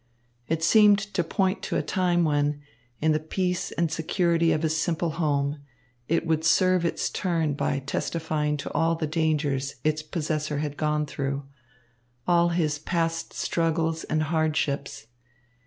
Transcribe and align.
It 0.47 0.63
seemed 0.63 0.97
to 0.97 1.23
point 1.23 1.61
to 1.61 1.75
a 1.77 1.83
time 1.83 2.23
when, 2.25 2.63
in 3.01 3.11
the 3.11 3.19
peace 3.19 3.71
and 3.73 3.91
security 3.91 4.51
of 4.51 4.63
his 4.63 4.75
simple 4.75 5.11
home, 5.11 5.59
it 6.07 6.25
would 6.25 6.43
serve 6.43 6.83
its 6.83 7.07
turn 7.07 7.53
by 7.53 7.77
testifying 7.77 8.57
to 8.57 8.71
all 8.73 8.95
the 8.95 9.05
dangers 9.05 9.75
its 9.83 10.01
possessor 10.01 10.57
had 10.57 10.75
gone 10.75 11.05
through, 11.05 11.45
all 12.27 12.49
his 12.49 12.79
past 12.79 13.33
struggles 13.33 14.03
and 14.05 14.23
hardships. 14.23 15.05